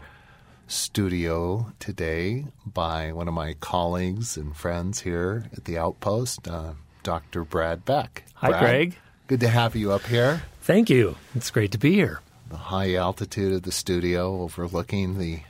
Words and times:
studio 0.71 1.73
today 1.79 2.45
by 2.65 3.11
one 3.11 3.27
of 3.27 3.33
my 3.33 3.53
colleagues 3.55 4.37
and 4.37 4.55
friends 4.55 5.01
here 5.01 5.45
at 5.53 5.65
the 5.65 5.77
Outpost, 5.77 6.47
uh, 6.47 6.73
Dr. 7.03 7.43
Brad 7.43 7.83
Beck. 7.83 8.23
Hi, 8.35 8.49
Brad, 8.49 8.61
Craig. 8.61 8.97
Good 9.27 9.41
to 9.41 9.49
have 9.49 9.75
you 9.75 9.91
up 9.91 10.05
here. 10.05 10.43
Thank 10.61 10.89
you. 10.89 11.17
It's 11.35 11.51
great 11.51 11.71
to 11.73 11.77
be 11.77 11.93
here. 11.93 12.21
The 12.49 12.57
high 12.57 12.95
altitude 12.95 13.53
of 13.53 13.63
the 13.63 13.71
studio 13.71 14.41
overlooking 14.41 15.17
the 15.17 15.41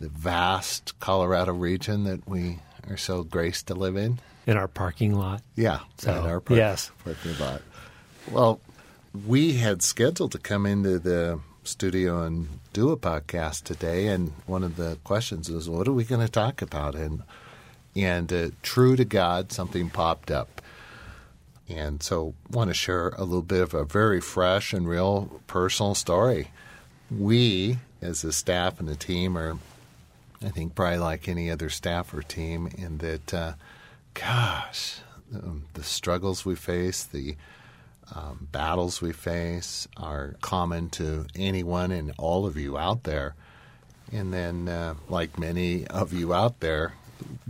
the 0.00 0.08
vast 0.08 0.98
Colorado 0.98 1.52
region 1.52 2.02
that 2.04 2.28
we 2.28 2.58
are 2.90 2.96
so 2.96 3.22
graced 3.22 3.68
to 3.68 3.74
live 3.74 3.96
in. 3.96 4.18
In 4.48 4.56
our 4.56 4.66
parking 4.66 5.14
lot. 5.14 5.42
Yeah, 5.54 5.80
So, 5.98 6.10
at 6.10 6.24
our 6.28 6.40
park, 6.40 6.58
yes. 6.58 6.90
parking 7.04 7.38
lot. 7.38 7.62
Well, 8.28 8.60
we 9.26 9.52
had 9.54 9.80
scheduled 9.82 10.32
to 10.32 10.38
come 10.38 10.66
into 10.66 10.98
the 10.98 11.38
studio 11.64 12.22
and 12.22 12.48
do 12.72 12.90
a 12.90 12.96
podcast 12.96 13.64
today, 13.64 14.08
and 14.08 14.32
one 14.46 14.64
of 14.64 14.76
the 14.76 14.98
questions 15.04 15.50
was, 15.50 15.68
"What 15.68 15.88
are 15.88 15.92
we 15.92 16.04
going 16.04 16.24
to 16.24 16.32
talk 16.32 16.62
about?" 16.62 16.94
And 16.94 17.22
and 17.94 18.32
uh, 18.32 18.50
true 18.62 18.96
to 18.96 19.04
God, 19.04 19.52
something 19.52 19.90
popped 19.90 20.30
up, 20.30 20.62
and 21.68 22.02
so 22.02 22.34
want 22.50 22.70
to 22.70 22.74
share 22.74 23.08
a 23.10 23.24
little 23.24 23.42
bit 23.42 23.60
of 23.60 23.74
a 23.74 23.84
very 23.84 24.20
fresh 24.20 24.72
and 24.72 24.88
real 24.88 25.40
personal 25.46 25.94
story. 25.94 26.50
We, 27.10 27.78
as 28.00 28.24
a 28.24 28.32
staff 28.32 28.80
and 28.80 28.88
a 28.88 28.96
team, 28.96 29.36
are, 29.36 29.58
I 30.42 30.48
think, 30.48 30.74
probably 30.74 30.98
like 30.98 31.28
any 31.28 31.50
other 31.50 31.68
staff 31.68 32.14
or 32.14 32.22
team, 32.22 32.68
in 32.78 32.98
that, 32.98 33.34
uh, 33.34 33.52
gosh, 34.14 35.00
um, 35.34 35.64
the 35.74 35.82
struggles 35.82 36.46
we 36.46 36.54
face, 36.54 37.04
the 37.04 37.36
um, 38.14 38.48
battles 38.52 39.00
we 39.00 39.12
face 39.12 39.88
are 39.96 40.34
common 40.40 40.90
to 40.90 41.26
anyone 41.34 41.92
and 41.92 42.12
all 42.18 42.46
of 42.46 42.56
you 42.56 42.76
out 42.76 43.04
there. 43.04 43.34
And 44.10 44.32
then, 44.32 44.68
uh, 44.68 44.94
like 45.08 45.38
many 45.38 45.86
of 45.86 46.12
you 46.12 46.34
out 46.34 46.60
there, 46.60 46.94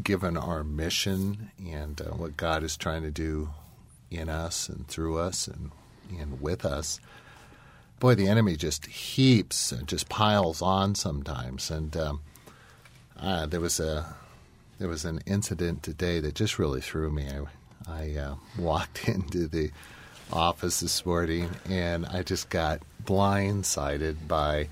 given 0.02 0.36
our 0.36 0.62
mission 0.62 1.50
and 1.64 2.00
uh, 2.00 2.10
what 2.10 2.36
God 2.36 2.62
is 2.62 2.76
trying 2.76 3.02
to 3.02 3.10
do 3.10 3.50
in 4.10 4.28
us 4.28 4.68
and 4.68 4.86
through 4.86 5.18
us 5.18 5.48
and, 5.48 5.72
and 6.16 6.40
with 6.40 6.64
us, 6.64 7.00
boy, 7.98 8.14
the 8.14 8.28
enemy 8.28 8.56
just 8.56 8.86
heaps 8.86 9.72
and 9.72 9.88
just 9.88 10.08
piles 10.08 10.62
on 10.62 10.94
sometimes. 10.94 11.70
And 11.70 11.96
um, 11.96 12.20
uh, 13.18 13.46
there 13.46 13.60
was 13.60 13.80
a 13.80 14.14
there 14.78 14.88
was 14.88 15.04
an 15.04 15.20
incident 15.26 15.84
today 15.84 16.18
that 16.18 16.34
just 16.34 16.58
really 16.58 16.80
threw 16.80 17.10
me. 17.10 17.28
I, 17.86 17.92
I 17.92 18.18
uh, 18.18 18.34
walked 18.58 19.08
into 19.08 19.46
the 19.46 19.70
office 20.32 20.80
this 20.80 21.04
morning 21.04 21.50
and 21.68 22.06
I 22.06 22.22
just 22.22 22.48
got 22.50 22.80
blindsided 23.04 24.26
by 24.26 24.68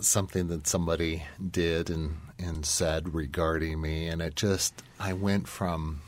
something 0.00 0.48
that 0.48 0.66
somebody 0.66 1.22
did 1.50 1.90
and, 1.90 2.16
and 2.38 2.64
said 2.64 3.14
regarding 3.14 3.80
me. 3.80 4.06
And 4.08 4.20
it 4.22 4.34
just, 4.34 4.82
I 4.98 5.12
went 5.12 5.46
from 5.46 6.00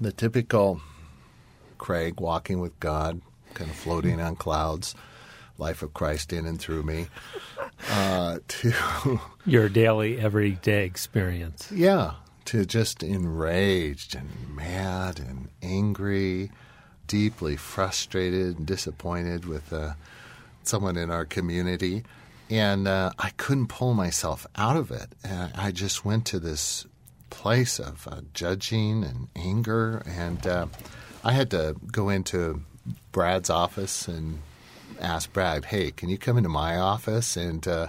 the 0.00 0.12
typical 0.12 0.80
Craig 1.78 2.20
walking 2.20 2.60
with 2.60 2.78
God, 2.80 3.20
kind 3.54 3.70
of 3.70 3.76
floating 3.76 4.20
on 4.20 4.36
clouds, 4.36 4.94
life 5.58 5.82
of 5.82 5.92
Christ 5.92 6.32
in 6.32 6.46
and 6.46 6.58
through 6.60 6.84
me, 6.84 7.06
uh, 7.90 8.38
to 8.48 9.20
Your 9.44 9.68
daily, 9.68 10.18
everyday 10.20 10.84
experience. 10.84 11.70
yeah, 11.72 12.12
to 12.46 12.64
just 12.64 13.02
enraged 13.02 14.14
and 14.14 14.30
mad 14.54 15.18
and 15.18 15.48
angry, 15.62 16.50
deeply 17.10 17.56
frustrated 17.56 18.56
and 18.56 18.64
disappointed 18.64 19.44
with 19.44 19.72
uh, 19.72 19.94
someone 20.62 20.96
in 20.96 21.10
our 21.10 21.24
community. 21.24 22.04
And 22.48 22.86
uh, 22.86 23.10
I 23.18 23.30
couldn't 23.30 23.66
pull 23.66 23.94
myself 23.94 24.46
out 24.54 24.76
of 24.76 24.92
it. 24.92 25.08
And 25.24 25.52
I 25.56 25.72
just 25.72 26.04
went 26.04 26.24
to 26.26 26.38
this 26.38 26.86
place 27.28 27.80
of 27.80 28.06
uh, 28.06 28.20
judging 28.32 29.02
and 29.02 29.26
anger. 29.34 30.04
And 30.06 30.46
uh, 30.46 30.66
I 31.24 31.32
had 31.32 31.50
to 31.50 31.74
go 31.90 32.10
into 32.10 32.62
Brad's 33.10 33.50
office 33.50 34.06
and 34.06 34.38
ask 35.00 35.32
Brad, 35.32 35.64
hey, 35.64 35.90
can 35.90 36.10
you 36.10 36.16
come 36.16 36.36
into 36.36 36.48
my 36.48 36.76
office 36.76 37.36
and 37.36 37.66
uh, 37.66 37.88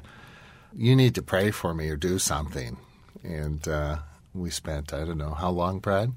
you 0.76 0.96
need 0.96 1.14
to 1.14 1.22
pray 1.22 1.52
for 1.52 1.76
me 1.76 1.90
or 1.90 1.96
do 1.96 2.18
something? 2.18 2.78
And 3.24 3.68
uh, 3.68 3.98
we 4.34 4.50
spent, 4.50 4.94
I 4.94 5.06
don't 5.06 5.20
know, 5.20 5.36
how 5.36 5.52
long, 5.52 5.78
Brad? 5.78 6.12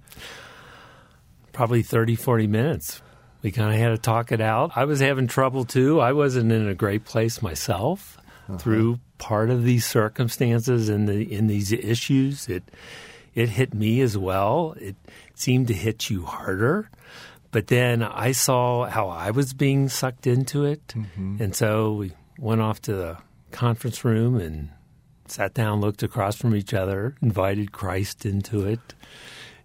Probably 1.54 1.82
30, 1.82 2.16
40 2.16 2.46
minutes. 2.46 3.00
We 3.42 3.50
kind 3.50 3.72
of 3.72 3.78
had 3.78 3.88
to 3.90 3.98
talk 3.98 4.32
it 4.32 4.40
out. 4.40 4.72
I 4.76 4.84
was 4.84 5.00
having 5.00 5.26
trouble 5.26 5.64
too. 5.64 6.00
I 6.00 6.12
wasn't 6.12 6.52
in 6.52 6.68
a 6.68 6.74
great 6.74 7.04
place 7.04 7.40
myself 7.40 8.18
uh-huh. 8.48 8.58
through 8.58 9.00
part 9.18 9.50
of 9.50 9.64
these 9.64 9.86
circumstances 9.86 10.88
and 10.88 11.08
the, 11.08 11.32
in 11.32 11.46
these 11.46 11.72
issues. 11.72 12.48
It 12.48 12.64
it 13.34 13.48
hit 13.48 13.74
me 13.74 14.00
as 14.00 14.16
well. 14.16 14.74
It 14.78 14.96
seemed 15.34 15.68
to 15.68 15.74
hit 15.74 16.08
you 16.08 16.24
harder. 16.24 16.88
But 17.50 17.66
then 17.68 18.02
I 18.02 18.32
saw 18.32 18.86
how 18.86 19.08
I 19.08 19.30
was 19.30 19.52
being 19.52 19.88
sucked 19.88 20.26
into 20.26 20.64
it. 20.64 20.88
Mm-hmm. 20.88 21.36
And 21.40 21.54
so 21.54 21.94
we 21.94 22.12
went 22.38 22.60
off 22.60 22.80
to 22.82 22.94
the 22.94 23.18
conference 23.50 24.04
room 24.04 24.36
and 24.36 24.70
sat 25.26 25.54
down, 25.54 25.80
looked 25.80 26.02
across 26.02 26.36
from 26.36 26.54
each 26.54 26.74
other, 26.74 27.14
invited 27.22 27.72
Christ 27.72 28.26
into 28.26 28.66
it, 28.66 28.94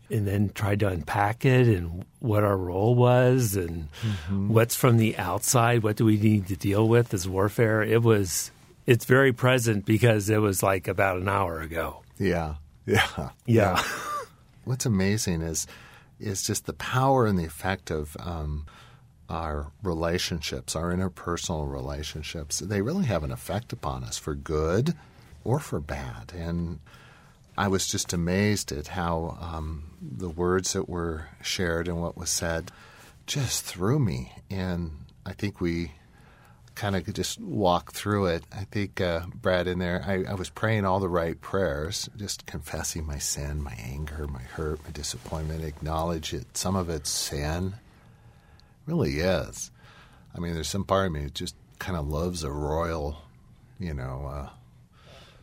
and 0.10 0.28
then 0.28 0.50
tried 0.50 0.80
to 0.80 0.88
unpack 0.88 1.46
it 1.46 1.68
and 1.68 2.06
what 2.20 2.44
our 2.44 2.58
role 2.58 2.96
was 2.96 3.56
and 3.56 3.88
what's 4.30 4.76
from 4.76 4.98
the 4.98 5.18
outside, 5.18 5.84
what 5.84 5.96
do 5.96 6.06
we 6.06 6.18
need 6.18 6.48
to 6.48 6.56
deal 6.56 6.88
with 6.88 7.14
as 7.14 7.28
warfare. 7.28 7.82
It 7.84 8.04
was 8.04 8.52
it's 8.86 9.06
very 9.06 9.32
present 9.34 9.86
because 9.86 10.30
it 10.30 10.40
was 10.40 10.64
like 10.64 10.88
about 10.88 11.18
an 11.18 11.30
hour 11.30 11.60
ago. 11.62 12.04
Yeah, 12.22 12.56
yeah, 12.86 13.30
Yeah. 13.46 13.82
What's 14.66 14.86
amazing 14.86 15.42
is 15.42 15.68
is 16.20 16.44
just 16.44 16.66
the 16.66 16.74
power 16.74 17.26
and 17.26 17.40
the 17.40 17.46
effect 17.46 17.92
of 17.92 18.18
um, 18.20 18.66
our 19.30 19.72
relationships, 19.84 20.76
our 20.76 20.94
interpersonal 20.94 21.72
relationships. 21.72 22.60
They 22.60 22.82
really 22.82 23.06
have 23.06 23.24
an 23.24 23.32
effect 23.32 23.72
upon 23.72 24.04
us 24.04 24.18
for 24.18 24.36
good 24.36 24.96
or 25.44 25.60
for 25.60 25.80
bad. 25.80 26.34
And 26.36 26.80
I 27.60 27.68
was 27.68 27.88
just 27.88 28.14
amazed 28.14 28.72
at 28.72 28.88
how 28.88 29.38
um, 29.42 29.84
the 30.02 30.30
words 30.30 30.72
that 30.72 30.88
were 30.88 31.28
shared 31.42 31.90
and 31.90 32.02
what 32.02 32.16
was 32.16 32.30
said 32.30 32.72
just 33.28 33.66
threw 33.66 34.00
me. 34.00 34.32
And 34.50 34.92
I 35.26 35.34
think 35.34 35.60
we 35.60 35.92
kind 36.76 36.96
of 36.96 37.14
just 37.14 37.38
walk 37.38 37.92
through 37.92 38.28
it. 38.28 38.46
I 38.50 38.64
think, 38.64 39.02
uh, 39.02 39.24
Brad, 39.36 39.68
in 39.68 39.80
there, 39.80 40.02
I, 40.08 40.32
I 40.32 40.36
was 40.36 40.50
praying 40.50 40.86
all 40.86 41.02
the 41.02 41.10
right 41.10 41.40
prayers, 41.42 42.10
just 42.16 42.46
confessing 42.46 43.06
my 43.06 43.18
sin, 43.18 43.62
my 43.62 43.76
anger, 43.78 44.26
my 44.26 44.44
hurt, 44.44 44.82
my 44.86 44.92
disappointment, 44.92 45.66
acknowledge 45.66 46.34
it. 46.34 46.56
Some 46.56 46.78
of 46.78 46.90
it's 46.90 47.10
sin. 47.10 47.74
really 48.86 49.20
is. 49.20 49.70
I 50.34 50.40
mean, 50.40 50.54
there's 50.54 50.70
some 50.70 50.86
part 50.86 51.08
of 51.08 51.12
me 51.12 51.26
that 51.26 51.34
just 51.34 51.56
kind 51.78 51.98
of 51.98 52.08
loves 52.08 52.46
a 52.46 52.52
royal, 52.54 53.18
you 53.78 53.94
know, 53.94 54.32
uh, 54.34 54.50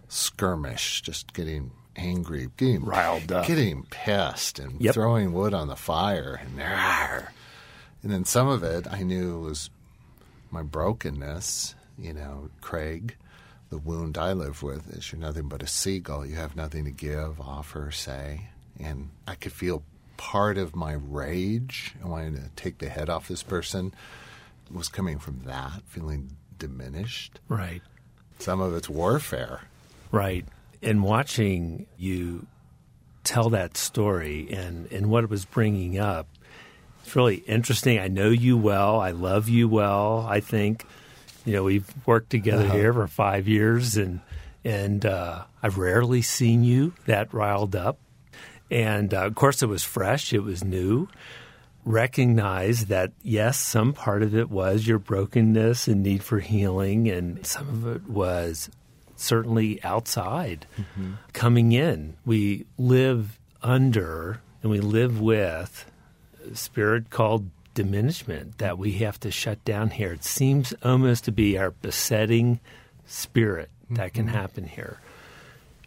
skirmish, 0.08 1.02
just 1.02 1.34
getting 1.34 1.72
angry, 1.96 2.48
getting 2.56 2.84
Riled 2.84 3.32
up. 3.32 3.46
getting 3.46 3.84
pissed, 3.90 4.58
and 4.58 4.80
Yep. 4.80 4.94
throwing 4.94 5.32
wood 5.32 5.54
on 5.54 5.68
the 5.68 5.76
fire, 5.76 6.40
and 6.42 6.60
"Arr." 6.60 7.32
and 8.02 8.12
then 8.12 8.24
some 8.24 8.48
of 8.48 8.62
it 8.62 8.86
I 8.90 9.02
knew 9.02 9.40
was 9.40 9.70
my 10.50 10.62
brokenness. 10.62 11.74
You 11.98 12.12
know, 12.12 12.50
Craig, 12.60 13.16
the 13.70 13.78
wound 13.78 14.18
I 14.18 14.32
live 14.32 14.62
with 14.62 14.88
is 14.94 15.10
you're 15.10 15.20
nothing 15.20 15.48
but 15.48 15.62
a 15.62 15.66
seagull. 15.66 16.26
You 16.26 16.36
have 16.36 16.54
nothing 16.56 16.84
to 16.84 16.90
give, 16.90 17.40
offer, 17.40 17.90
say, 17.90 18.48
and 18.78 19.10
I 19.26 19.34
could 19.34 19.52
feel 19.52 19.82
part 20.18 20.56
of 20.58 20.76
my 20.76 20.92
rage 20.92 21.94
and 22.00 22.10
wanting 22.10 22.34
to 22.34 22.48
take 22.56 22.78
the 22.78 22.88
head 22.88 23.08
off 23.10 23.28
this 23.28 23.42
person 23.42 23.92
was 24.70 24.88
coming 24.88 25.18
from 25.18 25.40
that, 25.44 25.82
feeling 25.86 26.32
diminished. 26.58 27.38
Right. 27.48 27.82
Some 28.38 28.60
of 28.60 28.74
it's 28.74 28.88
warfare. 28.88 29.62
Right. 30.10 30.46
And 30.86 31.02
watching 31.02 31.86
you 31.98 32.46
tell 33.24 33.50
that 33.50 33.76
story 33.76 34.48
and, 34.52 34.90
and 34.92 35.10
what 35.10 35.24
it 35.24 35.30
was 35.30 35.44
bringing 35.44 35.98
up, 35.98 36.28
it's 37.04 37.14
really 37.14 37.36
interesting. 37.36 37.98
I 37.98 38.08
know 38.08 38.30
you 38.30 38.56
well. 38.56 39.00
I 39.00 39.10
love 39.10 39.48
you 39.48 39.68
well. 39.68 40.26
I 40.28 40.40
think, 40.40 40.86
you 41.44 41.52
know, 41.52 41.64
we've 41.64 41.92
worked 42.06 42.30
together 42.30 42.64
Uh-huh. 42.64 42.76
here 42.76 42.92
for 42.92 43.06
five 43.08 43.46
years 43.48 43.96
and, 43.96 44.20
And 44.64 45.06
uh, 45.06 45.44
I've 45.62 45.78
rarely 45.78 46.22
seen 46.22 46.64
you 46.64 46.92
that 47.06 47.32
riled 47.32 47.76
up. 47.76 47.98
And 48.68 49.14
uh, 49.14 49.26
of 49.26 49.36
course, 49.36 49.62
it 49.62 49.68
was 49.68 49.84
fresh, 49.84 50.32
it 50.32 50.42
was 50.42 50.64
new. 50.64 51.06
Recognize 51.84 52.86
that, 52.86 53.12
yes, 53.22 53.58
some 53.58 53.92
part 53.92 54.24
of 54.24 54.34
it 54.34 54.50
was 54.50 54.88
your 54.88 54.98
brokenness 54.98 55.86
and 55.86 56.02
need 56.02 56.24
for 56.24 56.40
healing, 56.40 57.08
and 57.08 57.46
some 57.46 57.68
of 57.68 57.86
it 57.86 58.08
was 58.10 58.68
certainly 59.16 59.82
outside 59.82 60.66
mm-hmm. 60.78 61.14
coming 61.32 61.72
in. 61.72 62.16
We 62.24 62.66
live 62.78 63.38
under 63.62 64.40
and 64.62 64.70
we 64.70 64.80
live 64.80 65.20
with 65.20 65.90
a 66.50 66.54
spirit 66.54 67.10
called 67.10 67.50
diminishment 67.74 68.58
that 68.58 68.78
we 68.78 68.92
have 68.92 69.20
to 69.20 69.30
shut 69.30 69.64
down 69.64 69.90
here. 69.90 70.12
It 70.12 70.24
seems 70.24 70.74
almost 70.82 71.24
to 71.24 71.32
be 71.32 71.58
our 71.58 71.70
besetting 71.70 72.60
spirit 73.06 73.70
that 73.90 74.14
can 74.14 74.26
mm-hmm. 74.26 74.34
happen 74.34 74.66
here. 74.66 75.00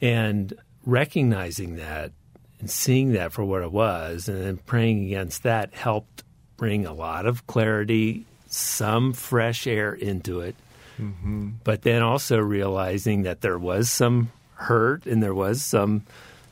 And 0.02 0.54
recognizing 0.86 1.76
that 1.76 2.12
and 2.60 2.70
seeing 2.70 3.14
that 3.14 3.32
for 3.32 3.44
what 3.44 3.62
it 3.62 3.72
was 3.72 4.28
and 4.28 4.42
then 4.42 4.58
praying 4.58 5.06
against 5.06 5.44
that 5.44 5.74
helped 5.74 6.24
bring 6.58 6.86
a 6.86 6.94
lot 6.94 7.26
of 7.26 7.48
clarity, 7.48 8.26
some 8.48 9.14
fresh 9.14 9.66
air 9.66 9.94
into 9.94 10.42
it. 10.42 10.56
Mm-hmm. 11.00 11.50
But 11.64 11.84
then 11.84 12.02
also 12.02 12.38
realizing 12.38 13.24
that 13.24 13.42
there 13.42 13.58
was 13.58 13.90
some 13.90 14.32
hurt 14.54 15.06
and 15.06 15.24
there 15.24 15.34
was 15.34 15.64
some 15.64 16.04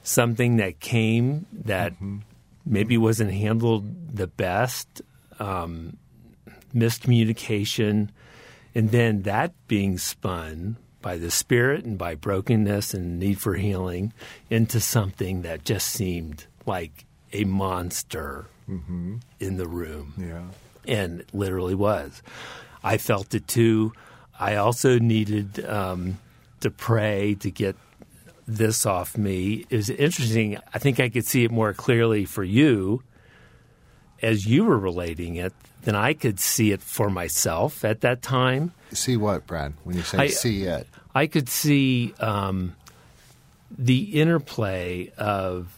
something 0.03 0.57
that 0.57 0.79
came 0.79 1.45
that 1.51 1.93
mm-hmm. 1.93 2.19
maybe 2.65 2.97
wasn't 2.97 3.31
handled 3.31 4.15
the 4.15 4.27
best, 4.27 5.01
um, 5.39 5.97
miscommunication, 6.73 8.09
and 8.73 8.91
then 8.91 9.23
that 9.23 9.53
being 9.67 9.97
spun 9.97 10.77
by 11.01 11.17
the 11.17 11.31
spirit 11.31 11.85
and 11.85 11.97
by 11.97 12.15
brokenness 12.15 12.93
and 12.93 13.19
need 13.19 13.39
for 13.39 13.55
healing 13.55 14.13
into 14.49 14.79
something 14.79 15.41
that 15.41 15.63
just 15.63 15.87
seemed 15.87 16.45
like 16.65 17.05
a 17.33 17.43
monster 17.43 18.45
mm-hmm. 18.69 19.17
in 19.39 19.57
the 19.57 19.67
room. 19.67 20.13
Yeah. 20.17 20.43
And 20.85 21.25
literally 21.33 21.75
was. 21.75 22.21
I 22.83 22.97
felt 22.97 23.33
it 23.35 23.47
too. 23.47 23.93
I 24.39 24.55
also 24.55 24.99
needed 24.99 25.65
um, 25.65 26.19
to 26.61 26.69
pray 26.69 27.35
to 27.35 27.51
get 27.51 27.75
this 28.47 28.85
off 28.85 29.17
me. 29.17 29.65
It 29.69 29.75
was 29.75 29.89
interesting. 29.89 30.57
I 30.73 30.79
think 30.79 30.99
I 30.99 31.09
could 31.09 31.25
see 31.25 31.43
it 31.43 31.51
more 31.51 31.73
clearly 31.73 32.25
for 32.25 32.43
you 32.43 33.03
as 34.21 34.45
you 34.45 34.63
were 34.65 34.77
relating 34.77 35.35
it 35.35 35.53
than 35.83 35.95
I 35.95 36.13
could 36.13 36.39
see 36.39 36.71
it 36.71 36.81
for 36.81 37.09
myself 37.09 37.83
at 37.85 38.01
that 38.01 38.21
time. 38.21 38.73
See 38.91 39.17
what, 39.17 39.45
Brad? 39.47 39.73
When 39.83 39.95
you 39.95 40.01
say 40.01 40.17
I, 40.17 40.27
see 40.27 40.63
it, 40.63 40.87
I 41.13 41.27
could 41.27 41.49
see 41.49 42.13
um, 42.19 42.75
the 43.77 44.19
interplay 44.19 45.11
of 45.17 45.73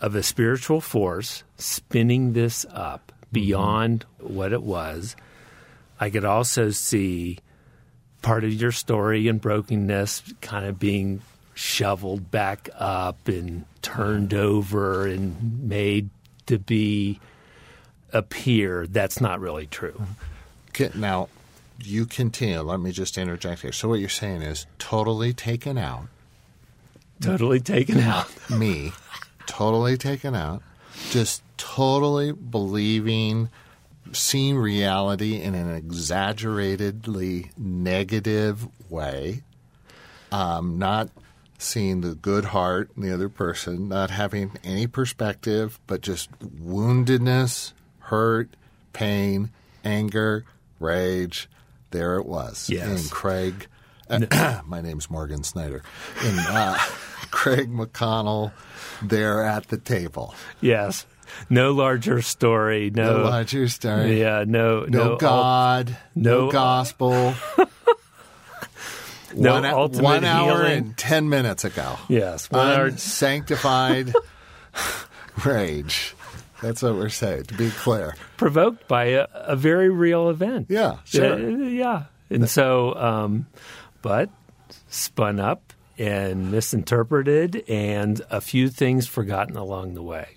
of 0.00 0.16
a 0.16 0.22
spiritual 0.22 0.80
force 0.80 1.44
spinning 1.58 2.32
this 2.32 2.66
up 2.72 3.12
beyond 3.30 4.04
mm-hmm. 4.20 4.34
what 4.34 4.52
it 4.52 4.62
was. 4.62 5.14
I 6.00 6.10
could 6.10 6.24
also 6.24 6.70
see 6.70 7.38
part 8.22 8.44
of 8.44 8.52
your 8.52 8.72
story 8.72 9.28
and 9.28 9.40
brokenness 9.40 10.22
kind 10.40 10.64
of 10.64 10.78
being 10.78 11.20
shoveled 11.54 12.30
back 12.30 12.70
up 12.78 13.28
and 13.28 13.64
turned 13.82 14.32
over 14.32 15.06
and 15.06 15.68
made 15.68 16.08
to 16.46 16.58
be 16.58 17.20
appear 18.12 18.86
that's 18.86 19.20
not 19.20 19.40
really 19.40 19.66
true. 19.66 20.06
Now, 20.94 21.28
you 21.80 22.06
continue. 22.06 22.60
Let 22.60 22.80
me 22.80 22.92
just 22.92 23.18
interject 23.18 23.62
here. 23.62 23.72
So, 23.72 23.88
what 23.88 24.00
you're 24.00 24.08
saying 24.08 24.42
is 24.42 24.66
totally 24.78 25.32
taken 25.32 25.76
out. 25.76 26.06
Totally 27.20 27.60
taken 27.60 27.98
out. 27.98 28.28
me, 28.50 28.92
totally 29.46 29.96
taken 29.96 30.34
out. 30.34 30.62
Just 31.10 31.42
totally 31.56 32.32
believing, 32.32 33.48
seeing 34.12 34.56
reality 34.56 35.40
in 35.40 35.54
an 35.54 35.74
exaggeratedly 35.74 37.50
negative 37.56 38.68
way. 38.90 39.42
Um, 40.30 40.78
not 40.78 41.10
seeing 41.58 42.00
the 42.00 42.14
good 42.14 42.46
heart 42.46 42.90
in 42.96 43.02
the 43.02 43.12
other 43.12 43.28
person, 43.28 43.88
not 43.88 44.10
having 44.10 44.52
any 44.64 44.86
perspective, 44.86 45.78
but 45.86 46.00
just 46.00 46.30
woundedness, 46.40 47.72
hurt, 48.00 48.48
pain, 48.92 49.50
anger, 49.84 50.44
rage. 50.80 51.48
There 51.90 52.16
it 52.16 52.26
was. 52.26 52.70
Yes. 52.70 53.02
And 53.02 53.10
Craig, 53.10 53.66
uh, 54.08 54.60
my 54.66 54.80
name's 54.80 55.10
Morgan 55.10 55.44
Snyder, 55.44 55.82
and 56.22 56.38
uh, 56.38 56.78
Craig 57.30 57.70
McConnell 57.70 58.52
there 59.02 59.44
at 59.44 59.68
the 59.68 59.76
table. 59.78 60.34
Yes. 60.60 61.06
No 61.50 61.72
larger 61.72 62.22
story. 62.22 62.90
No, 62.90 63.18
no 63.18 63.24
larger 63.24 63.68
story. 63.68 64.20
Yeah. 64.20 64.44
No. 64.46 64.84
No, 64.84 65.10
no 65.10 65.16
God. 65.16 65.96
No, 66.14 66.46
no 66.46 66.50
gospel. 66.50 67.34
no 69.34 69.52
one, 69.54 69.64
ultimate 69.64 70.02
one 70.02 70.24
hour 70.24 70.64
healing. 70.64 70.78
and 70.78 70.96
ten 70.96 71.28
minutes 71.28 71.64
ago. 71.64 71.96
Yes, 72.08 72.50
one 72.50 72.68
hour 72.68 72.90
sanctified 72.92 74.12
rage. 75.44 76.14
That's 76.60 76.82
what 76.82 76.94
we're 76.94 77.08
saying. 77.08 77.44
To 77.44 77.54
be 77.54 77.70
clear, 77.70 78.14
provoked 78.36 78.86
by 78.86 79.04
a, 79.06 79.26
a 79.32 79.56
very 79.56 79.90
real 79.90 80.28
event. 80.28 80.66
Yeah, 80.68 80.98
sure. 81.04 81.34
Uh, 81.34 81.38
yeah, 81.38 82.04
and 82.30 82.48
so, 82.48 82.94
um, 82.94 83.46
but 84.00 84.30
spun 84.88 85.40
up 85.40 85.72
and 85.98 86.50
misinterpreted, 86.52 87.64
and 87.68 88.20
a 88.30 88.40
few 88.40 88.68
things 88.68 89.06
forgotten 89.06 89.56
along 89.56 89.94
the 89.94 90.02
way, 90.02 90.28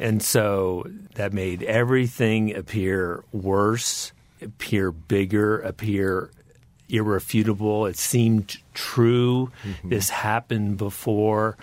and 0.00 0.22
so 0.22 0.86
that 1.14 1.32
made 1.32 1.62
everything 1.62 2.56
appear 2.56 3.22
worse, 3.32 4.12
appear 4.42 4.90
bigger, 4.90 5.60
appear 5.60 6.30
irrefutable. 6.88 7.86
It 7.86 7.96
seemed 7.96 8.56
true. 8.74 9.52
Mm-hmm. 9.62 9.90
This 9.90 10.10
happened 10.10 10.78
before. 10.78 11.56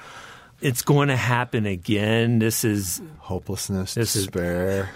It's 0.61 0.81
going 0.81 1.09
to 1.09 1.17
happen 1.17 1.65
again. 1.65 2.39
This 2.39 2.63
is 2.63 3.01
hopelessness, 3.19 3.93
this 3.93 4.13
despair. 4.13 4.89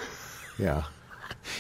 Is, 0.58 0.60
yeah. 0.60 0.84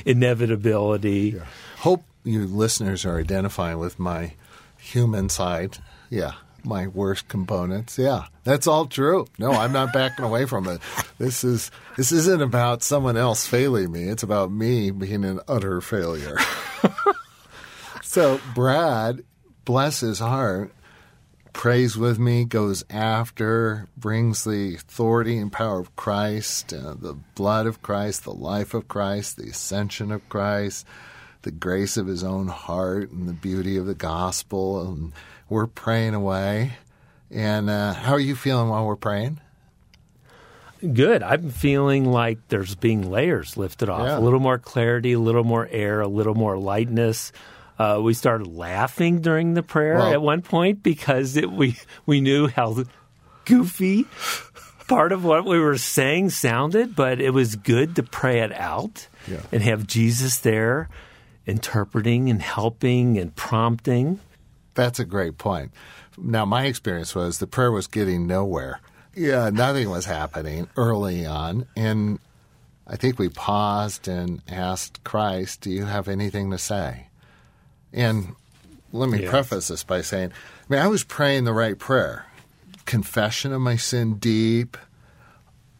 Inevitability. 0.05 1.33
Yeah. 1.35 1.45
Hope 1.77 2.03
you 2.23 2.45
listeners 2.45 3.05
are 3.05 3.19
identifying 3.19 3.79
with 3.79 3.99
my 3.99 4.33
human 4.77 5.29
side. 5.29 5.77
Yeah. 6.09 6.33
My 6.63 6.87
worst 6.87 7.27
components. 7.27 7.97
Yeah. 7.97 8.25
That's 8.43 8.67
all 8.67 8.85
true. 8.85 9.27
No, 9.37 9.51
I'm 9.51 9.71
not 9.71 9.93
backing 9.93 10.25
away 10.25 10.45
from 10.45 10.67
it. 10.67 10.81
This 11.17 11.43
is 11.43 11.71
this 11.97 12.11
isn't 12.11 12.41
about 12.41 12.83
someone 12.83 13.17
else 13.17 13.45
failing 13.47 13.91
me. 13.91 14.03
It's 14.03 14.23
about 14.23 14.51
me 14.51 14.91
being 14.91 15.23
an 15.25 15.39
utter 15.47 15.81
failure. 15.81 16.37
So 18.11 18.41
Brad, 18.53 19.23
bless 19.63 20.01
his 20.01 20.19
heart, 20.19 20.73
prays 21.53 21.95
with 21.95 22.19
me, 22.19 22.43
goes 22.43 22.83
after, 22.89 23.87
brings 23.95 24.43
the 24.43 24.75
authority 24.75 25.37
and 25.37 25.49
power 25.49 25.79
of 25.79 25.95
Christ, 25.95 26.73
uh, 26.73 26.95
the 26.95 27.13
blood 27.35 27.67
of 27.67 27.81
Christ, 27.81 28.25
the 28.25 28.33
life 28.33 28.73
of 28.73 28.89
Christ, 28.89 29.37
the 29.37 29.47
ascension 29.47 30.11
of 30.11 30.27
Christ, 30.27 30.85
the 31.43 31.51
grace 31.51 31.95
of 31.95 32.07
his 32.07 32.21
own 32.21 32.49
heart, 32.49 33.11
and 33.11 33.29
the 33.29 33.33
beauty 33.33 33.77
of 33.77 33.85
the 33.85 33.95
gospel. 33.95 34.85
And 34.91 35.13
we're 35.51 35.67
praying 35.67 36.15
away. 36.15 36.73
And 37.29 37.69
uh, 37.69 37.93
how 37.93 38.13
are 38.13 38.19
you 38.19 38.35
feeling 38.35 38.69
while 38.69 38.85
we're 38.85 38.95
praying? 38.95 39.39
Good. 40.81 41.21
I'm 41.21 41.51
feeling 41.51 42.11
like 42.11 42.39
there's 42.47 42.73
being 42.73 43.11
layers 43.11 43.55
lifted 43.55 43.87
off, 43.87 44.07
yeah. 44.07 44.17
a 44.17 44.19
little 44.19 44.39
more 44.39 44.57
clarity, 44.57 45.13
a 45.13 45.19
little 45.19 45.43
more 45.43 45.67
air, 45.71 46.01
a 46.01 46.07
little 46.07 46.33
more 46.33 46.57
lightness 46.57 47.31
uh, 47.81 47.99
we 47.99 48.13
started 48.13 48.45
laughing 48.45 49.21
during 49.21 49.55
the 49.55 49.63
prayer 49.63 49.95
well, 49.95 50.13
at 50.13 50.21
one 50.21 50.43
point 50.43 50.83
because 50.83 51.35
it, 51.35 51.51
we 51.51 51.75
we 52.05 52.21
knew 52.21 52.47
how 52.47 52.83
goofy 53.45 54.05
part 54.87 55.11
of 55.11 55.23
what 55.23 55.45
we 55.45 55.57
were 55.57 55.77
saying 55.77 56.29
sounded, 56.29 56.95
but 56.95 57.19
it 57.19 57.31
was 57.31 57.55
good 57.55 57.95
to 57.95 58.03
pray 58.03 58.41
it 58.41 58.51
out 58.53 59.07
yeah. 59.27 59.41
and 59.51 59.63
have 59.63 59.87
Jesus 59.87 60.37
there 60.39 60.89
interpreting 61.47 62.29
and 62.29 62.39
helping 62.39 63.17
and 63.17 63.35
prompting. 63.35 64.19
That's 64.73 64.99
a 64.99 65.05
great 65.05 65.37
point. 65.37 65.71
Now, 66.17 66.45
my 66.45 66.65
experience 66.65 67.15
was 67.15 67.39
the 67.39 67.47
prayer 67.47 67.71
was 67.71 67.87
getting 67.87 68.27
nowhere. 68.27 68.79
Yeah, 69.15 69.49
nothing 69.49 69.89
was 69.89 70.05
happening 70.05 70.67
early 70.77 71.25
on. 71.25 71.65
And 71.75 72.19
I 72.87 72.95
think 72.95 73.19
we 73.19 73.29
paused 73.29 74.07
and 74.07 74.41
asked 74.47 75.03
Christ, 75.03 75.61
Do 75.61 75.71
you 75.71 75.85
have 75.85 76.07
anything 76.07 76.51
to 76.51 76.57
say? 76.57 77.07
And 77.93 78.35
let 78.91 79.09
me 79.09 79.21
yes. 79.21 79.29
preface 79.29 79.67
this 79.67 79.83
by 79.83 80.01
saying, 80.01 80.31
I 80.31 80.73
mean, 80.73 80.81
I 80.81 80.87
was 80.87 81.03
praying 81.03 81.43
the 81.43 81.53
right 81.53 81.77
prayer 81.77 82.25
confession 82.85 83.53
of 83.53 83.61
my 83.61 83.75
sin 83.75 84.15
deep, 84.15 84.75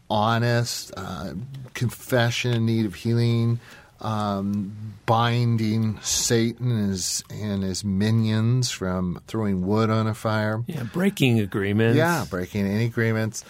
honest, 0.09 0.93
uh, 0.95 1.33
confession, 1.73 2.53
in 2.53 2.65
need 2.65 2.85
of 2.85 2.95
healing, 2.95 3.59
um, 4.01 4.95
binding 5.05 5.99
Satan 6.01 6.71
and 6.71 6.89
his, 6.89 7.23
and 7.29 7.63
his 7.63 7.83
minions 7.83 8.71
from 8.71 9.21
throwing 9.27 9.65
wood 9.65 9.89
on 9.89 10.07
a 10.07 10.13
fire. 10.13 10.63
Yeah, 10.67 10.83
breaking 10.83 11.39
agreements. 11.39 11.97
Yeah, 11.97 12.25
breaking 12.29 12.65
any 12.65 12.85
agreements. 12.85 13.45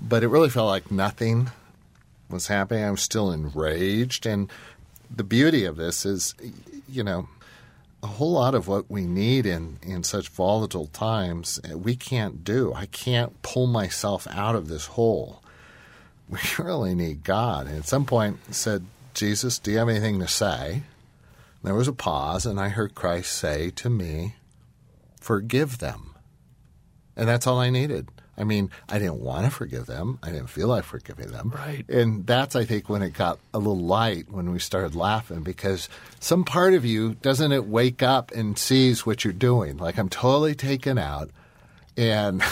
But 0.00 0.22
it 0.22 0.28
really 0.28 0.50
felt 0.50 0.68
like 0.68 0.90
nothing 0.90 1.50
was 2.28 2.48
happening. 2.48 2.84
I 2.84 2.90
was 2.90 3.02
still 3.02 3.30
enraged. 3.30 4.26
And 4.26 4.50
the 5.14 5.24
beauty 5.24 5.64
of 5.64 5.76
this 5.76 6.04
is, 6.04 6.34
you 6.88 7.02
know, 7.02 7.28
a 8.02 8.06
whole 8.06 8.32
lot 8.32 8.54
of 8.54 8.68
what 8.68 8.90
we 8.90 9.06
need 9.06 9.46
in, 9.46 9.78
in 9.82 10.02
such 10.02 10.28
volatile 10.28 10.88
times, 10.88 11.58
we 11.72 11.96
can't 11.96 12.44
do. 12.44 12.74
I 12.74 12.86
can't 12.86 13.40
pull 13.42 13.66
myself 13.66 14.26
out 14.30 14.54
of 14.54 14.68
this 14.68 14.86
hole. 14.86 15.40
We 16.26 16.38
really 16.58 16.94
need 16.94 17.22
God. 17.22 17.66
And 17.66 17.76
at 17.76 17.84
some 17.84 18.06
point, 18.06 18.38
said, 18.54 18.86
Jesus, 19.14 19.58
do 19.58 19.70
you 19.70 19.78
have 19.78 19.88
anything 19.88 20.18
to 20.18 20.28
say? 20.28 20.82
There 21.62 21.74
was 21.74 21.88
a 21.88 21.92
pause, 21.92 22.44
and 22.44 22.60
I 22.60 22.68
heard 22.68 22.94
Christ 22.94 23.32
say 23.32 23.70
to 23.70 23.88
me, 23.88 24.34
Forgive 25.20 25.78
them. 25.78 26.14
And 27.16 27.26
that's 27.26 27.46
all 27.46 27.58
I 27.58 27.70
needed. 27.70 28.08
I 28.36 28.44
mean, 28.44 28.70
I 28.88 28.98
didn't 28.98 29.20
want 29.20 29.44
to 29.44 29.50
forgive 29.50 29.86
them. 29.86 30.18
I 30.22 30.30
didn't 30.30 30.48
feel 30.48 30.68
like 30.68 30.84
forgiving 30.84 31.28
them. 31.30 31.52
Right. 31.54 31.88
And 31.88 32.26
that's, 32.26 32.56
I 32.56 32.64
think, 32.64 32.88
when 32.88 33.02
it 33.02 33.10
got 33.10 33.38
a 33.54 33.58
little 33.58 33.78
light 33.78 34.28
when 34.28 34.50
we 34.50 34.58
started 34.58 34.96
laughing 34.96 35.42
because 35.42 35.88
some 36.18 36.44
part 36.44 36.74
of 36.74 36.84
you 36.84 37.14
doesn't 37.14 37.52
it 37.52 37.66
wake 37.66 38.02
up 38.02 38.32
and 38.32 38.58
sees 38.58 39.06
what 39.06 39.24
you're 39.24 39.32
doing. 39.32 39.76
Like 39.76 39.98
I'm 39.98 40.08
totally 40.08 40.54
taken 40.54 40.98
out, 40.98 41.30
and 41.96 42.42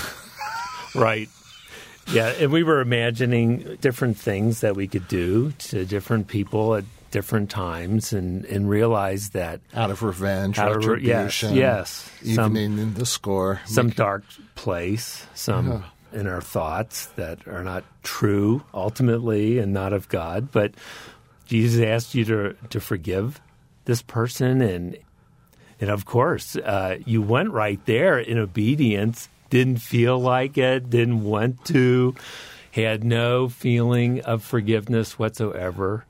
right. 0.94 1.28
Yeah, 2.12 2.28
and 2.28 2.50
we 2.52 2.62
were 2.62 2.80
imagining 2.80 3.78
different 3.80 4.18
things 4.18 4.60
that 4.60 4.74
we 4.76 4.88
could 4.88 5.06
do 5.08 5.52
to 5.70 5.84
different 5.84 6.26
people 6.28 6.74
at 6.74 6.84
different 7.10 7.48
times, 7.50 8.12
and 8.12 8.44
and 8.46 8.68
realized 8.68 9.34
that 9.34 9.60
out 9.72 9.90
of 9.90 10.02
revenge, 10.02 10.58
out 10.58 10.72
of 10.72 10.84
re- 10.84 10.94
retribution, 10.96 11.54
yes, 11.54 12.10
yes, 12.22 12.34
some, 12.36 12.56
evening 12.56 12.94
the 12.94 13.06
score, 13.06 13.60
some 13.66 13.90
dark 13.90 14.24
place, 14.56 15.26
some 15.34 15.68
Yeah. 16.12 16.20
in 16.20 16.26
our 16.26 16.40
thoughts 16.40 17.06
that 17.16 17.46
are 17.46 17.62
not 17.62 17.84
true 18.02 18.62
ultimately 18.74 19.58
and 19.58 19.72
not 19.72 19.92
of 19.92 20.08
God. 20.08 20.50
But 20.52 20.72
Jesus 21.46 21.82
asked 21.84 22.14
you 22.14 22.24
to 22.26 22.56
to 22.70 22.80
forgive 22.80 23.40
this 23.84 24.02
person, 24.02 24.60
and 24.60 24.96
and 25.80 25.88
of 25.90 26.04
course 26.04 26.56
uh, 26.56 26.98
you 27.06 27.22
went 27.22 27.50
right 27.52 27.80
there 27.86 28.18
in 28.18 28.38
obedience. 28.38 29.28
Didn't 29.52 29.76
feel 29.82 30.18
like 30.18 30.56
it. 30.56 30.88
Didn't 30.88 31.24
want 31.24 31.62
to. 31.66 32.14
Had 32.70 33.04
no 33.04 33.50
feeling 33.50 34.22
of 34.22 34.42
forgiveness 34.42 35.18
whatsoever. 35.18 36.06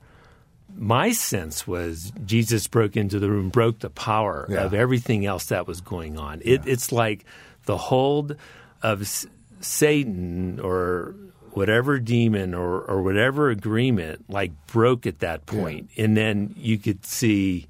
My 0.73 1.11
sense 1.11 1.67
was 1.67 2.13
Jesus 2.25 2.67
broke 2.67 2.95
into 2.95 3.19
the 3.19 3.29
room, 3.29 3.49
broke 3.49 3.79
the 3.79 3.89
power 3.89 4.47
Yeah. 4.49 4.63
of 4.63 4.73
everything 4.73 5.25
else 5.25 5.47
that 5.47 5.67
was 5.67 5.81
going 5.81 6.17
on. 6.17 6.41
It, 6.45 6.61
It's 6.65 6.93
like 6.93 7.25
the 7.65 7.75
hold 7.75 8.37
of 8.81 9.01
S- 9.01 9.27
Satan 9.59 10.61
or 10.61 11.13
whatever 11.51 11.99
demon 11.99 12.53
or, 12.53 12.79
or 12.79 13.03
whatever 13.03 13.49
agreement 13.49 14.23
like 14.29 14.53
broke 14.67 15.05
at 15.05 15.19
that 15.19 15.45
point. 15.45 15.89
And 15.97 16.15
then 16.15 16.55
you 16.57 16.77
could 16.77 17.05
see 17.05 17.67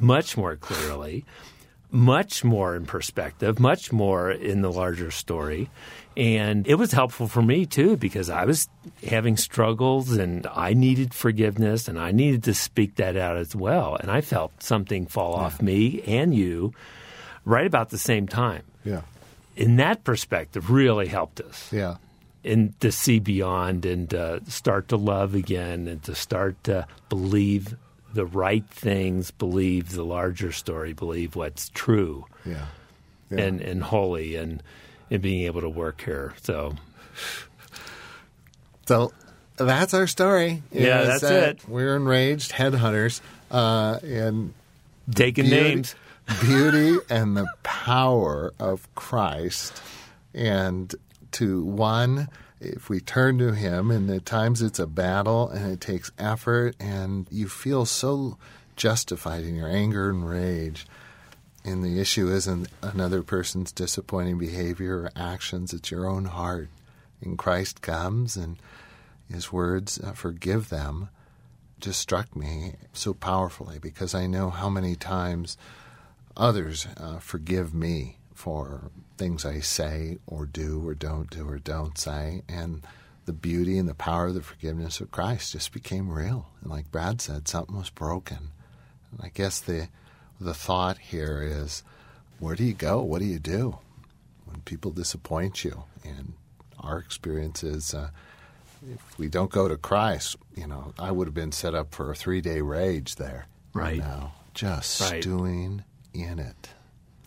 much 0.00 0.36
more 0.36 0.56
clearly, 0.56 1.24
much 1.90 2.44
more 2.44 2.76
in 2.76 2.84
perspective, 2.84 3.58
much 3.58 3.92
more 3.92 4.30
in 4.30 4.62
the 4.62 4.70
larger 4.70 5.10
story. 5.10 5.70
And 6.16 6.66
it 6.66 6.74
was 6.74 6.92
helpful 6.92 7.28
for 7.28 7.42
me 7.42 7.64
too 7.64 7.96
because 7.96 8.28
I 8.28 8.44
was 8.44 8.68
having 9.06 9.36
struggles 9.36 10.12
and 10.12 10.46
I 10.48 10.74
needed 10.74 11.14
forgiveness 11.14 11.88
and 11.88 11.98
I 11.98 12.10
needed 12.10 12.44
to 12.44 12.54
speak 12.54 12.96
that 12.96 13.16
out 13.16 13.36
as 13.36 13.54
well. 13.54 13.96
And 13.96 14.10
I 14.10 14.20
felt 14.20 14.62
something 14.62 15.06
fall 15.06 15.34
off 15.34 15.62
me 15.62 16.02
and 16.06 16.34
you 16.34 16.74
right 17.44 17.66
about 17.66 17.90
the 17.90 17.98
same 17.98 18.26
time. 18.26 18.62
yeah, 18.84 19.02
In 19.56 19.76
that 19.76 20.04
perspective, 20.04 20.70
really 20.70 21.06
helped 21.06 21.40
us 21.40 21.72
yeah, 21.72 21.96
and 22.44 22.78
to 22.80 22.92
see 22.92 23.20
beyond 23.20 23.86
and 23.86 24.12
uh, 24.12 24.40
start 24.48 24.88
to 24.88 24.96
love 24.96 25.34
again 25.34 25.86
and 25.86 26.02
to 26.02 26.14
start 26.14 26.62
to 26.64 26.86
believe 27.08 27.76
the 28.12 28.26
right 28.26 28.64
things, 28.70 29.30
believe 29.30 29.92
the 29.92 30.04
larger 30.04 30.52
story, 30.52 30.92
believe 30.92 31.36
what's 31.36 31.68
true 31.70 32.26
yeah, 32.44 32.66
yeah. 33.30 33.40
and, 33.40 33.60
and 33.60 33.82
holy 33.82 34.36
and, 34.36 34.62
and 35.10 35.22
being 35.22 35.44
able 35.44 35.60
to 35.60 35.68
work 35.68 36.02
here. 36.02 36.34
So, 36.42 36.74
So 38.86 39.12
that's 39.56 39.92
our 39.92 40.06
story. 40.06 40.62
Yeah, 40.72 41.02
that's 41.02 41.20
that 41.20 41.48
it. 41.48 41.68
We're 41.68 41.96
enraged 41.96 42.52
headhunters, 42.52 43.20
uh, 43.50 43.98
and 44.02 44.54
taking 45.14 45.44
beauty, 45.44 45.60
names. 45.60 45.94
beauty 46.40 46.98
and 47.10 47.36
the 47.36 47.46
power 47.62 48.54
of 48.58 48.88
Christ, 48.94 49.82
and 50.32 50.94
to 51.32 51.62
one. 51.64 52.28
If 52.60 52.88
we 52.88 53.00
turn 53.00 53.38
to 53.38 53.52
Him, 53.52 53.90
and 53.90 54.10
at 54.10 54.26
times 54.26 54.62
it's 54.62 54.78
a 54.78 54.86
battle 54.86 55.48
and 55.48 55.70
it 55.70 55.80
takes 55.80 56.10
effort, 56.18 56.74
and 56.80 57.26
you 57.30 57.48
feel 57.48 57.86
so 57.86 58.36
justified 58.76 59.44
in 59.44 59.54
your 59.54 59.68
anger 59.68 60.10
and 60.10 60.28
rage, 60.28 60.86
and 61.64 61.84
the 61.84 62.00
issue 62.00 62.28
isn't 62.28 62.68
another 62.82 63.22
person's 63.22 63.72
disappointing 63.72 64.38
behavior 64.38 65.02
or 65.02 65.10
actions, 65.14 65.72
it's 65.72 65.90
your 65.90 66.08
own 66.08 66.26
heart. 66.26 66.68
And 67.20 67.36
Christ 67.36 67.82
comes 67.82 68.36
and 68.36 68.56
his 69.30 69.52
words, 69.52 69.98
uh, 70.00 70.12
forgive 70.12 70.68
them, 70.68 71.10
just 71.80 72.00
struck 72.00 72.34
me 72.34 72.74
so 72.92 73.12
powerfully 73.12 73.78
because 73.78 74.14
I 74.14 74.26
know 74.26 74.50
how 74.50 74.68
many 74.68 74.96
times 74.96 75.56
others 76.36 76.86
uh, 76.96 77.18
forgive 77.18 77.74
me 77.74 78.17
for 78.38 78.92
things 79.16 79.44
I 79.44 79.58
say 79.58 80.16
or 80.28 80.46
do 80.46 80.86
or 80.86 80.94
don't 80.94 81.28
do 81.28 81.48
or 81.48 81.58
don't 81.58 81.98
say. 81.98 82.42
And 82.48 82.86
the 83.24 83.32
beauty 83.32 83.76
and 83.78 83.88
the 83.88 83.94
power 83.94 84.28
of 84.28 84.34
the 84.34 84.42
forgiveness 84.42 85.00
of 85.00 85.10
Christ 85.10 85.52
just 85.54 85.72
became 85.72 86.08
real. 86.08 86.46
And 86.60 86.70
like 86.70 86.92
Brad 86.92 87.20
said, 87.20 87.48
something 87.48 87.76
was 87.76 87.90
broken. 87.90 88.50
And 89.10 89.20
I 89.20 89.30
guess 89.34 89.58
the 89.58 89.88
the 90.40 90.54
thought 90.54 90.98
here 90.98 91.42
is, 91.42 91.82
where 92.38 92.54
do 92.54 92.62
you 92.62 92.74
go? 92.74 93.02
What 93.02 93.18
do 93.18 93.24
you 93.24 93.40
do 93.40 93.78
when 94.44 94.60
people 94.60 94.92
disappoint 94.92 95.64
you? 95.64 95.82
And 96.04 96.34
our 96.78 96.98
experience 97.00 97.64
is, 97.64 97.92
uh, 97.92 98.10
if 98.88 99.18
we 99.18 99.26
don't 99.28 99.50
go 99.50 99.66
to 99.66 99.76
Christ, 99.76 100.36
you 100.54 100.68
know, 100.68 100.94
I 100.96 101.10
would 101.10 101.26
have 101.26 101.34
been 101.34 101.50
set 101.50 101.74
up 101.74 101.92
for 101.92 102.12
a 102.12 102.14
three 102.14 102.40
day 102.40 102.60
rage 102.60 103.16
there. 103.16 103.46
Right. 103.74 103.98
Now, 103.98 104.34
just 104.54 105.00
Right. 105.00 105.20
stewing 105.20 105.82
in 106.14 106.38
it. 106.38 106.68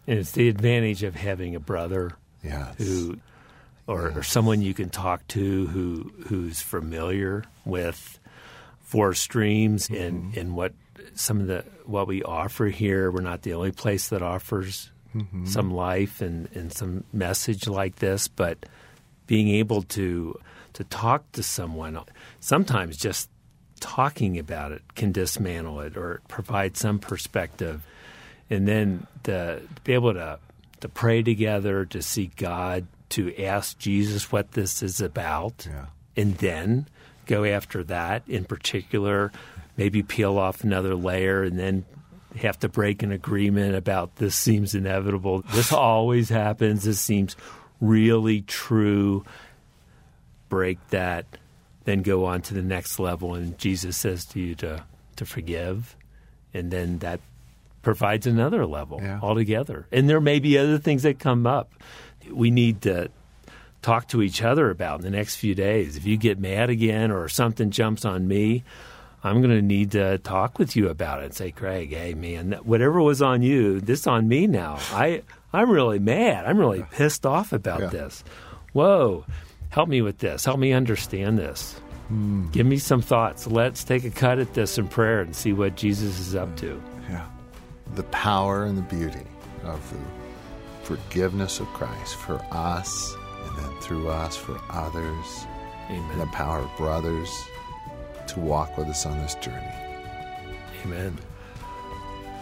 And 0.07 0.19
it's 0.19 0.31
the 0.31 0.49
advantage 0.49 1.03
of 1.03 1.15
having 1.15 1.55
a 1.55 1.59
brother 1.59 2.17
Yes. 2.43 2.75
who 2.77 3.19
or, 3.87 4.11
or 4.15 4.23
someone 4.23 4.61
you 4.61 4.73
can 4.73 4.89
talk 4.89 5.27
to 5.29 5.67
who 5.67 6.11
who's 6.27 6.61
familiar 6.61 7.43
with 7.65 8.19
four 8.79 9.13
streams 9.13 9.87
mm-hmm. 9.87 10.01
and 10.01 10.37
and 10.37 10.55
what 10.55 10.73
some 11.13 11.39
of 11.39 11.47
the 11.47 11.63
what 11.85 12.07
we 12.07 12.23
offer 12.23 12.65
here 12.67 13.11
we're 13.11 13.21
not 13.21 13.41
the 13.41 13.53
only 13.53 13.71
place 13.71 14.09
that 14.09 14.21
offers 14.21 14.91
mm-hmm. 15.15 15.45
some 15.45 15.71
life 15.71 16.21
and 16.21 16.49
and 16.53 16.73
some 16.73 17.03
message 17.13 17.67
like 17.67 17.97
this 17.97 18.27
but 18.27 18.57
being 19.27 19.49
able 19.49 19.81
to 19.83 20.37
to 20.73 20.83
talk 20.85 21.29
to 21.31 21.43
someone 21.43 21.99
sometimes 22.39 22.97
just 22.97 23.29
talking 23.79 24.37
about 24.37 24.71
it 24.71 24.81
can 24.95 25.11
dismantle 25.11 25.79
it 25.79 25.97
or 25.97 26.21
provide 26.27 26.77
some 26.77 26.99
perspective 26.99 27.85
and 28.51 28.67
then 28.67 29.07
to, 29.23 29.59
to 29.61 29.81
be 29.83 29.93
able 29.93 30.13
to 30.13 30.37
to 30.81 30.89
pray 30.89 31.21
together, 31.23 31.85
to 31.85 32.01
seek 32.01 32.35
God, 32.35 32.85
to 33.09 33.35
ask 33.43 33.77
Jesus 33.77 34.31
what 34.31 34.51
this 34.53 34.81
is 34.83 34.99
about, 34.99 35.67
Yeah. 35.69 35.85
and 36.17 36.35
then 36.37 36.87
go 37.27 37.45
after 37.45 37.83
that 37.83 38.23
in 38.27 38.45
particular, 38.45 39.31
maybe 39.77 40.01
peel 40.01 40.37
off 40.39 40.63
another 40.63 40.95
layer, 40.95 41.43
and 41.43 41.57
then 41.59 41.85
have 42.35 42.57
to 42.59 42.67
break 42.69 43.03
an 43.03 43.11
agreement 43.11 43.75
about 43.75 44.15
this 44.15 44.35
seems 44.35 44.73
inevitable. 44.73 45.43
This 45.53 45.71
always 45.89 46.29
happens. 46.29 46.83
This 46.83 46.99
seems 46.99 47.35
really 47.79 48.41
true. 48.41 49.23
Break 50.49 50.79
that, 50.89 51.25
then 51.85 52.01
go 52.01 52.25
on 52.25 52.41
to 52.43 52.53
the 52.55 52.61
next 52.63 52.99
level, 52.99 53.35
and 53.35 53.57
Jesus 53.57 53.95
says 53.97 54.25
to 54.25 54.39
you 54.39 54.55
to 54.55 54.83
to 55.17 55.25
forgive, 55.25 55.95
and 56.53 56.71
then 56.71 56.99
that 56.99 57.19
provides 57.81 58.27
another 58.27 58.65
level 58.65 58.99
Yeah. 59.01 59.19
altogether. 59.21 59.87
And 59.91 60.09
there 60.09 60.21
may 60.21 60.39
be 60.39 60.57
other 60.57 60.77
things 60.77 61.03
that 61.03 61.19
come 61.19 61.47
up. 61.47 61.71
We 62.31 62.51
need 62.51 62.81
to 62.83 63.09
talk 63.81 64.07
to 64.09 64.21
each 64.21 64.43
other 64.43 64.69
about 64.69 64.99
in 64.99 65.05
the 65.05 65.09
next 65.17 65.37
few 65.37 65.55
days. 65.55 65.97
If 65.97 66.05
you 66.05 66.15
get 66.17 66.39
mad 66.39 66.69
again 66.69 67.09
or 67.11 67.27
something 67.27 67.71
jumps 67.71 68.05
on 68.05 68.27
me, 68.27 68.63
I'm 69.23 69.41
going 69.41 69.55
to 69.55 69.61
need 69.61 69.91
to 69.91 70.17
talk 70.19 70.59
with 70.59 70.75
you 70.75 70.89
about 70.89 71.21
it 71.21 71.25
and 71.25 71.33
say, 71.33 71.51
Craig, 71.51 71.91
hey 71.93 72.13
man, 72.13 72.53
whatever 72.63 73.01
was 73.01 73.21
on 73.21 73.41
you, 73.41 73.79
this 73.79 74.05
on 74.07 74.27
me 74.27 74.47
now. 74.47 74.77
I 74.91 75.23
I'm 75.53 75.69
really 75.69 75.99
mad. 75.99 76.45
I'm 76.45 76.57
really 76.57 76.85
pissed 76.91 77.25
off 77.25 77.51
about 77.53 77.81
Yeah. 77.81 77.87
this. 77.89 78.23
Whoa, 78.73 79.25
help 79.69 79.89
me 79.89 80.01
with 80.01 80.19
this. 80.19 80.45
Help 80.45 80.59
me 80.59 80.71
understand 80.73 81.37
this. 81.37 81.73
Hmm. 82.07 82.49
Give 82.51 82.65
me 82.65 82.77
some 82.77 83.01
thoughts. 83.01 83.47
Let's 83.47 83.83
take 83.83 84.03
a 84.05 84.09
cut 84.11 84.39
at 84.39 84.53
this 84.53 84.77
in 84.77 84.87
prayer 84.87 85.21
and 85.21 85.35
see 85.35 85.53
what 85.53 85.75
Jesus 85.75 86.19
is 86.19 86.35
up 86.35 86.55
to. 86.57 86.81
The 87.95 88.03
power 88.03 88.63
and 88.63 88.77
the 88.77 88.81
beauty 88.83 89.25
of 89.63 89.81
the 89.91 89.99
forgiveness 90.83 91.59
of 91.59 91.67
Christ 91.67 92.15
for 92.15 92.43
us, 92.51 93.15
and 93.45 93.57
then 93.57 93.81
through 93.81 94.09
us 94.09 94.35
for 94.35 94.59
others, 94.69 95.45
Amen. 95.89 96.09
and 96.11 96.21
the 96.21 96.27
power 96.27 96.59
of 96.59 96.77
brothers 96.77 97.29
to 98.27 98.39
walk 98.39 98.77
with 98.77 98.87
us 98.87 99.05
on 99.05 99.17
this 99.19 99.35
journey. 99.35 99.73
Amen. 100.85 101.17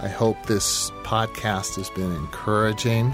I 0.02 0.08
hope 0.08 0.38
this 0.46 0.92
podcast 1.04 1.76
has 1.76 1.90
been 1.90 2.12
encouraging, 2.14 3.12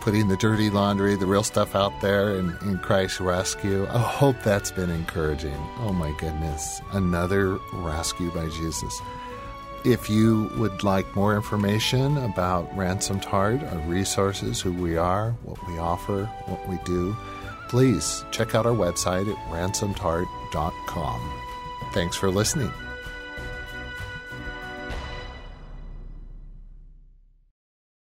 putting 0.00 0.28
the 0.28 0.36
dirty 0.36 0.68
laundry, 0.68 1.16
the 1.16 1.26
real 1.26 1.42
stuff 1.42 1.74
out 1.74 1.98
there 2.02 2.38
in, 2.38 2.54
in 2.62 2.78
Christ's 2.78 3.20
rescue. 3.20 3.86
I 3.86 3.98
hope 3.98 4.36
that's 4.42 4.70
been 4.70 4.90
encouraging. 4.90 5.56
Oh 5.78 5.94
my 5.94 6.12
goodness, 6.18 6.82
another 6.92 7.58
rescue 7.72 8.30
by 8.32 8.48
Jesus. 8.48 9.00
If 9.86 10.10
you 10.10 10.50
would 10.56 10.82
like 10.82 11.14
more 11.14 11.36
information 11.36 12.18
about 12.18 12.76
Ransomed 12.76 13.24
Heart, 13.24 13.62
our 13.62 13.78
resources, 13.82 14.60
who 14.60 14.72
we 14.72 14.96
are, 14.96 15.30
what 15.44 15.64
we 15.68 15.78
offer, 15.78 16.24
what 16.46 16.68
we 16.68 16.76
do, 16.84 17.16
please 17.68 18.24
check 18.32 18.56
out 18.56 18.66
our 18.66 18.74
website 18.74 19.32
at 19.32 19.38
ransomedheart.com. 19.48 21.40
Thanks 21.92 22.16
for 22.16 22.32
listening. 22.32 22.72